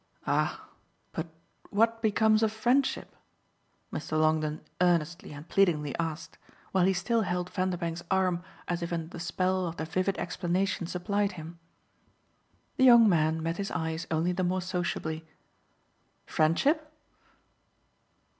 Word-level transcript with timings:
"Ah 0.25 0.65
but 1.11 1.27
what 1.69 2.01
becomes 2.01 2.41
of 2.41 2.51
friendship?" 2.51 3.15
Mr. 3.93 4.19
Longdon 4.19 4.61
earnestly 4.81 5.31
and 5.31 5.47
pleadingly 5.47 5.95
asked, 5.99 6.39
while 6.71 6.85
he 6.85 6.91
still 6.93 7.21
held 7.21 7.51
Vanderbank's 7.51 8.01
arm 8.09 8.41
as 8.67 8.81
if 8.81 8.91
under 8.91 9.09
the 9.09 9.19
spell 9.19 9.67
of 9.67 9.77
the 9.77 9.85
vivid 9.85 10.17
explanation 10.17 10.87
supplied 10.87 11.33
him. 11.33 11.59
The 12.77 12.83
young 12.83 13.07
man 13.07 13.43
met 13.43 13.57
his 13.57 13.69
eyes 13.69 14.07
only 14.09 14.31
the 14.31 14.43
more 14.43 14.63
sociably. 14.63 15.23
"Friendship?" 16.25 16.91